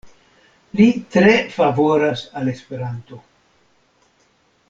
Li 0.79 0.87
tre 1.15 1.35
favoras 1.57 2.25
al 2.41 2.51
Esperanto. 2.55 3.21